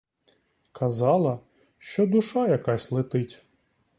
[0.71, 1.39] Казала,
[1.77, 3.45] що душа якась летить.